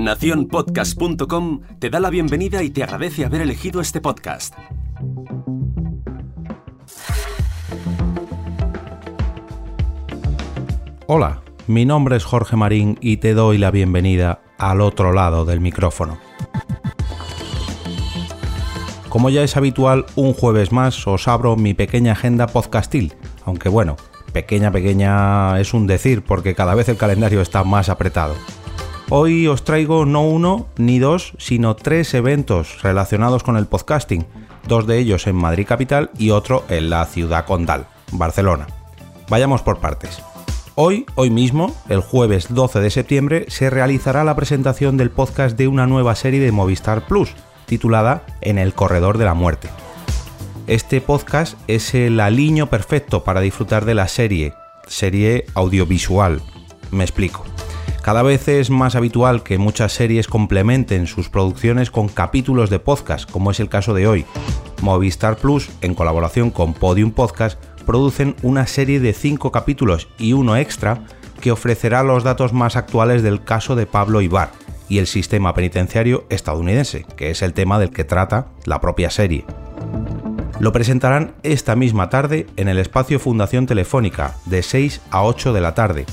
[0.00, 4.54] Naciónpodcast.com te da la bienvenida y te agradece haber elegido este podcast.
[11.06, 15.60] Hola, mi nombre es Jorge Marín y te doy la bienvenida al otro lado del
[15.60, 16.18] micrófono.
[19.10, 23.12] Como ya es habitual, un jueves más os abro mi pequeña agenda podcastil,
[23.44, 23.96] aunque bueno,
[24.32, 28.34] pequeña pequeña es un decir porque cada vez el calendario está más apretado.
[29.12, 34.24] Hoy os traigo no uno ni dos, sino tres eventos relacionados con el podcasting,
[34.68, 38.68] dos de ellos en Madrid Capital y otro en la ciudad condal, Barcelona.
[39.28, 40.22] Vayamos por partes.
[40.76, 45.66] Hoy, hoy mismo, el jueves 12 de septiembre, se realizará la presentación del podcast de
[45.66, 47.34] una nueva serie de Movistar Plus,
[47.66, 49.70] titulada En el Corredor de la Muerte.
[50.68, 54.54] Este podcast es el aliño perfecto para disfrutar de la serie,
[54.86, 56.40] serie audiovisual.
[56.92, 57.44] Me explico.
[58.02, 63.30] Cada vez es más habitual que muchas series complementen sus producciones con capítulos de podcast,
[63.30, 64.24] como es el caso de hoy.
[64.80, 70.56] Movistar Plus, en colaboración con Podium Podcast, producen una serie de 5 capítulos y uno
[70.56, 71.04] extra
[71.42, 74.50] que ofrecerá los datos más actuales del caso de Pablo Ibar,
[74.88, 79.44] y el sistema penitenciario estadounidense, que es el tema del que trata la propia serie.
[80.58, 85.60] Lo presentarán esta misma tarde en el espacio Fundación Telefónica, de 6 a 8 de
[85.60, 86.06] la tarde.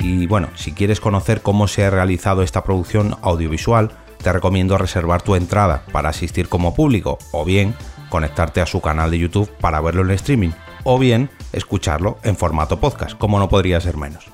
[0.00, 5.22] Y bueno, si quieres conocer cómo se ha realizado esta producción audiovisual, te recomiendo reservar
[5.22, 7.74] tu entrada para asistir como público, o bien
[8.08, 10.50] conectarte a su canal de YouTube para verlo en streaming,
[10.84, 14.26] o bien escucharlo en formato podcast, como no podría ser menos.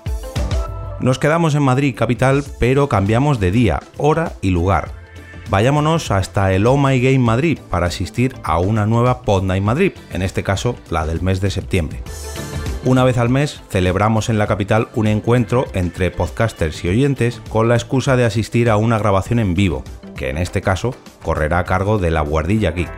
[1.01, 4.91] Nos quedamos en Madrid capital, pero cambiamos de día, hora y lugar.
[5.48, 9.92] Vayámonos hasta el Oh My Game Madrid para asistir a una nueva Pod Night Madrid,
[10.12, 12.03] en este caso la del mes de septiembre.
[12.84, 17.68] Una vez al mes celebramos en la capital un encuentro entre podcasters y oyentes con
[17.68, 19.82] la excusa de asistir a una grabación en vivo,
[20.16, 22.90] que en este caso correrá a cargo de la Guardilla Geek.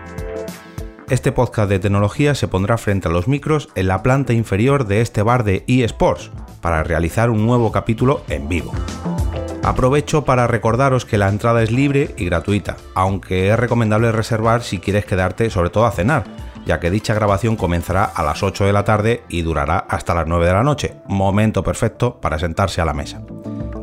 [1.08, 5.00] Este podcast de tecnología se pondrá frente a los micros en la planta inferior de
[5.00, 6.30] este bar de eSports,
[6.60, 8.72] para realizar un nuevo capítulo en vivo.
[9.62, 14.78] Aprovecho para recordaros que la entrada es libre y gratuita, aunque es recomendable reservar si
[14.78, 16.24] quieres quedarte sobre todo a cenar,
[16.66, 20.26] ya que dicha grabación comenzará a las 8 de la tarde y durará hasta las
[20.26, 23.22] 9 de la noche, momento perfecto para sentarse a la mesa.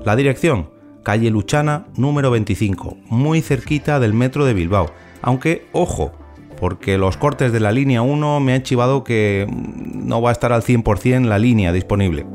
[0.03, 0.69] La dirección,
[1.03, 6.11] calle Luchana número 25, muy cerquita del metro de Bilbao, aunque ojo,
[6.59, 10.53] porque los cortes de la línea 1 me han chivado que no va a estar
[10.53, 12.25] al 100% la línea disponible.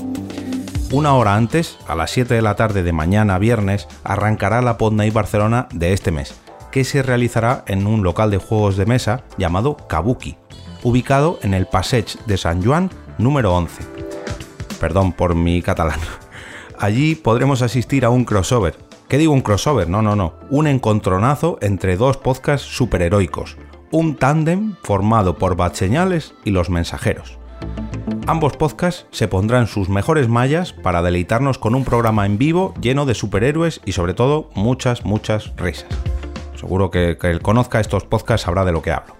[0.93, 5.15] Una hora antes, a las 7 de la tarde de mañana viernes, arrancará la Podnight
[5.15, 6.39] Barcelona de este mes,
[6.73, 10.37] que se realizará en un local de juegos de mesa llamado Kabuki,
[10.83, 13.85] ubicado en el Passage de San Juan número 11.
[14.81, 16.01] Perdón por mi catalán.
[16.79, 18.77] Allí podremos asistir a un crossover.
[19.07, 19.89] ¿Qué digo un crossover?
[19.89, 20.35] No, no, no.
[20.51, 23.59] Un encontronazo entre dos podcasts superheroicos.
[23.91, 27.39] Un tándem formado por Bat Señales y Los Mensajeros.
[28.27, 33.05] Ambos podcasts se pondrán sus mejores mallas para deleitarnos con un programa en vivo lleno
[33.05, 35.89] de superhéroes y sobre todo muchas, muchas risas.
[36.63, 39.17] Seguro que, que conozca estos podcasts sabrá de lo que hablo.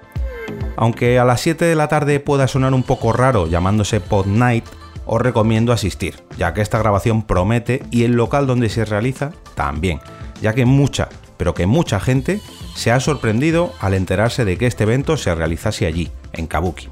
[0.77, 4.65] Aunque a las 7 de la tarde pueda sonar un poco raro llamándose Pod Night,
[5.07, 9.99] os recomiendo asistir, ya que esta grabación promete y el local donde se realiza también,
[10.41, 12.41] ya que mucha, pero que mucha gente
[12.77, 16.91] se ha sorprendido al enterarse de que este evento se realizase allí, en Kabuki.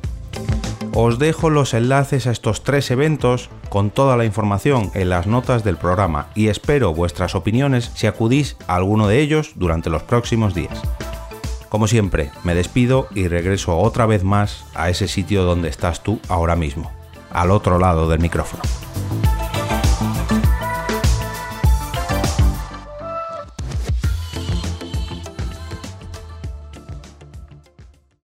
[0.93, 5.63] Os dejo los enlaces a estos tres eventos con toda la información en las notas
[5.63, 10.53] del programa y espero vuestras opiniones si acudís a alguno de ellos durante los próximos
[10.53, 10.83] días.
[11.69, 16.19] Como siempre, me despido y regreso otra vez más a ese sitio donde estás tú
[16.29, 16.91] ahora mismo,
[17.31, 18.63] al otro lado del micrófono.